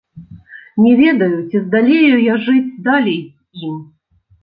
Не 0.85 0.93
ведаю, 1.01 1.35
ці 1.49 1.61
здалею 1.67 2.17
я 2.33 2.41
жыць 2.49 2.67
далей 2.91 3.25
з 3.27 3.59
ім. 3.73 3.81